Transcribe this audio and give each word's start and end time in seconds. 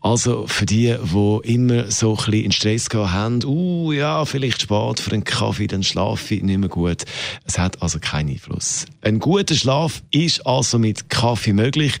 Also 0.00 0.46
für 0.46 0.66
die, 0.66 0.96
die 1.02 1.40
immer 1.54 1.90
so 1.90 2.10
ein 2.10 2.16
bisschen 2.16 2.44
in 2.44 2.52
Stress 2.52 2.88
gehabt 2.88 3.12
haben, 3.12 3.44
uh, 3.44 3.92
ja, 3.92 4.24
vielleicht 4.24 4.62
spät 4.62 5.00
für 5.00 5.12
einen 5.12 5.24
Kaffee, 5.24 5.66
dann 5.66 5.82
schlafe 5.82 6.34
ich 6.34 6.42
nicht 6.42 6.58
mehr 6.58 6.68
gut. 6.68 7.04
Es 7.44 7.58
hat 7.58 7.82
also 7.82 7.98
keinen 7.98 8.30
Einfluss. 8.30 8.86
Ein 9.02 9.18
guter 9.18 9.54
Schlaf 9.54 10.02
ist 10.10 10.46
also 10.46 10.78
mit 10.78 11.08
Kaffee 11.08 11.52
möglich. 11.52 11.94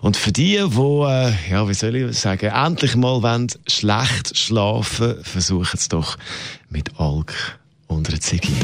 Und 0.00 0.16
für 0.16 0.32
die, 0.32 0.56
die, 0.56 0.97
äh, 1.06 1.32
ja, 1.50 1.68
wie 1.68 1.74
soll 1.74 1.96
ich 1.96 2.18
sagen, 2.18 2.46
endlich 2.46 2.96
mal 2.96 3.22
wollen, 3.22 3.48
schlecht 3.66 4.36
schlafen, 4.36 5.22
versuchen 5.22 5.70
es 5.74 5.88
doch 5.88 6.16
mit 6.70 6.98
Alk 6.98 7.58
und 7.86 8.08
einer 8.08 8.20
Ziggy. 8.20 8.56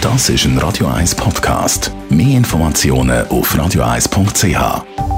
Das 0.00 0.28
ist 0.28 0.44
ein 0.44 0.56
Radio 0.58 0.86
1 0.86 1.16
Podcast. 1.16 1.90
Mehr 2.08 2.36
Informationen 2.36 3.26
auf 3.28 3.52
radio1.ch. 3.54 5.15